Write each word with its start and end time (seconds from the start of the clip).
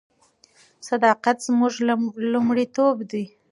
صداقت 0.87 1.37
زموږ 1.47 1.73
لومړیتوب 2.31 2.97
دی. 3.11 3.25